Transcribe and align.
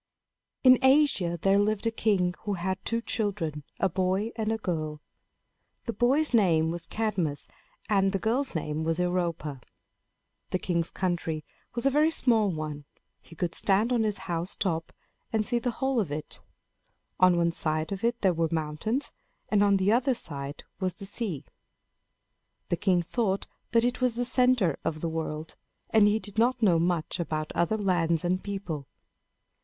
In 0.63 0.79
Asia 0.81 1.37
there 1.39 1.59
lived 1.59 1.85
a 1.85 1.91
king 1.91 2.33
who 2.39 2.53
had 2.53 2.83
two 2.83 3.03
children, 3.03 3.63
a 3.79 3.87
boy 3.87 4.31
and 4.35 4.51
a 4.51 4.57
girl. 4.57 4.99
The 5.85 5.93
boy's 5.93 6.33
name 6.33 6.71
was 6.71 6.87
Cadmus, 6.87 7.47
and 7.87 8.11
the 8.11 8.17
girl's 8.17 8.55
name 8.55 8.83
was 8.83 8.97
Europa. 8.97 9.61
The 10.49 10.57
king's 10.57 10.89
country 10.89 11.45
was 11.75 11.85
a 11.85 11.91
very 11.91 12.09
small 12.09 12.49
one. 12.49 12.85
He 13.21 13.35
could 13.35 13.53
stand 13.53 13.93
on 13.93 14.01
his 14.01 14.17
house 14.25 14.55
top 14.55 14.91
and 15.31 15.45
see 15.45 15.59
the 15.59 15.69
whole 15.69 15.99
of 15.99 16.11
it. 16.11 16.41
On 17.19 17.37
one 17.37 17.51
side 17.51 17.91
of 17.91 18.03
it 18.03 18.21
there 18.21 18.33
were 18.33 18.49
mountains, 18.51 19.11
and 19.49 19.63
on 19.63 19.77
the 19.77 19.91
other 19.91 20.15
side 20.15 20.63
was 20.79 20.95
the 20.95 21.05
sea. 21.05 21.45
The 22.69 22.75
king 22.77 23.03
thought 23.03 23.45
that 23.69 23.83
it 23.85 24.01
was 24.01 24.15
the 24.15 24.25
center 24.25 24.79
of 24.83 25.01
the 25.01 25.09
world, 25.09 25.53
and 25.91 26.07
he 26.07 26.17
did 26.17 26.39
not 26.39 26.63
know 26.63 26.79
much 26.79 27.19
about 27.19 27.51
other 27.53 27.77
lands 27.77 28.25
and 28.25 28.43
people. 28.43 28.87